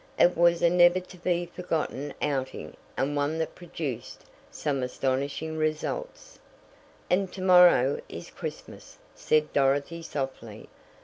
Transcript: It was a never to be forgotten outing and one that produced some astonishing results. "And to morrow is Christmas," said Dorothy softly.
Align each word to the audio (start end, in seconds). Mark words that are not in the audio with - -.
It 0.17 0.35
was 0.35 0.63
a 0.63 0.69
never 0.71 0.99
to 0.99 1.17
be 1.17 1.45
forgotten 1.45 2.15
outing 2.23 2.75
and 2.97 3.15
one 3.15 3.37
that 3.37 3.53
produced 3.53 4.23
some 4.49 4.81
astonishing 4.81 5.57
results. 5.57 6.39
"And 7.07 7.31
to 7.33 7.41
morrow 7.43 8.01
is 8.09 8.31
Christmas," 8.31 8.97
said 9.13 9.53
Dorothy 9.53 10.01
softly. 10.01 10.69